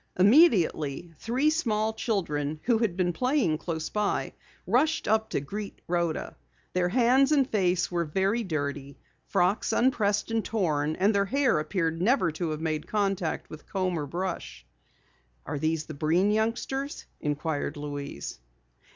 Immediately 0.17 1.13
three 1.19 1.51
small 1.51 1.93
children 1.93 2.59
who 2.63 2.79
had 2.79 2.97
been 2.97 3.13
playing 3.13 3.59
close 3.59 3.87
by, 3.89 4.33
rushed 4.65 5.07
up 5.07 5.29
to 5.29 5.39
greet 5.39 5.79
Rhoda. 5.87 6.35
Their 6.73 6.89
hands 6.89 7.31
and 7.31 7.47
faces 7.47 7.91
were 7.91 8.03
very 8.03 8.41
dirty, 8.43 8.97
frocks 9.27 9.71
unpressed 9.71 10.31
and 10.31 10.43
torn, 10.43 10.95
and 10.95 11.13
their 11.13 11.25
hair 11.25 11.59
appeared 11.59 12.01
never 12.01 12.31
to 12.31 12.49
have 12.49 12.61
made 12.61 12.87
contact 12.87 13.47
with 13.51 13.67
comb 13.67 13.95
or 13.99 14.07
brush. 14.07 14.65
"Are 15.45 15.59
these 15.59 15.85
the 15.85 15.93
Breen 15.93 16.31
youngsters?" 16.31 17.05
inquired 17.19 17.77
Louise. 17.77 18.39